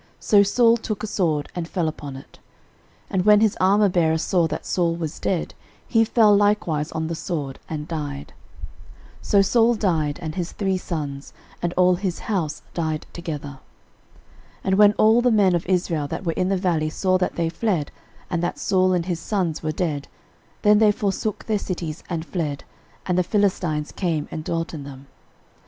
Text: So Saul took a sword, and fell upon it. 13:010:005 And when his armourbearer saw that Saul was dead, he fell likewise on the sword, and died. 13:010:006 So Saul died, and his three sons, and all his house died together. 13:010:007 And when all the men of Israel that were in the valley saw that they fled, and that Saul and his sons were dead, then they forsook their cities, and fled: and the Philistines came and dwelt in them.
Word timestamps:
So 0.19 0.41
Saul 0.41 0.77
took 0.77 1.03
a 1.03 1.05
sword, 1.05 1.51
and 1.53 1.67
fell 1.67 1.87
upon 1.87 2.15
it. 2.15 2.39
13:010:005 3.11 3.11
And 3.11 3.25
when 3.27 3.39
his 3.39 3.55
armourbearer 3.61 4.19
saw 4.19 4.47
that 4.47 4.65
Saul 4.65 4.95
was 4.95 5.19
dead, 5.19 5.53
he 5.87 6.03
fell 6.03 6.35
likewise 6.35 6.91
on 6.91 7.05
the 7.05 7.13
sword, 7.13 7.59
and 7.69 7.87
died. 7.87 8.33
13:010:006 9.21 9.25
So 9.27 9.41
Saul 9.43 9.75
died, 9.75 10.17
and 10.19 10.33
his 10.33 10.53
three 10.53 10.79
sons, 10.79 11.33
and 11.61 11.71
all 11.77 11.93
his 11.97 12.17
house 12.21 12.63
died 12.73 13.05
together. 13.13 13.59
13:010:007 14.63 14.63
And 14.63 14.75
when 14.79 14.93
all 14.93 15.21
the 15.21 15.29
men 15.29 15.53
of 15.53 15.67
Israel 15.67 16.07
that 16.07 16.23
were 16.25 16.31
in 16.31 16.49
the 16.49 16.57
valley 16.57 16.89
saw 16.89 17.19
that 17.19 17.35
they 17.35 17.49
fled, 17.49 17.91
and 18.27 18.41
that 18.41 18.57
Saul 18.57 18.93
and 18.93 19.05
his 19.05 19.19
sons 19.19 19.61
were 19.61 19.71
dead, 19.71 20.07
then 20.63 20.79
they 20.79 20.91
forsook 20.91 21.43
their 21.45 21.59
cities, 21.59 22.03
and 22.09 22.25
fled: 22.25 22.63
and 23.05 23.19
the 23.19 23.21
Philistines 23.23 23.91
came 23.91 24.27
and 24.31 24.43
dwelt 24.43 24.73
in 24.73 24.83
them. 24.83 25.05